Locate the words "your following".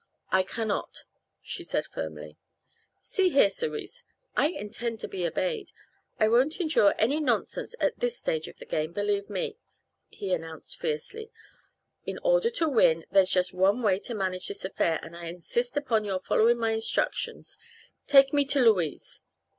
16.03-16.57